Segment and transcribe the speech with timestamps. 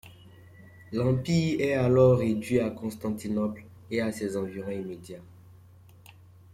[0.93, 5.21] L’empire est alors réduit à Constantinople et à ses environs immédiats.